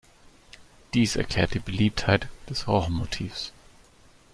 [0.95, 3.53] Dies erklärt die Beliebtheit des Roch-Motivs.